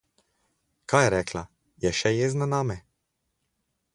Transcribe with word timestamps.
Kaj 0.93 1.01
je 1.07 1.11
rekla? 1.15 1.43
Je 1.85 1.93
še 1.99 2.13
jezna 2.15 2.49
name? 2.57 2.81